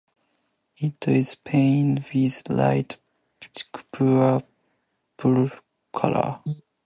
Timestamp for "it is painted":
0.77-2.11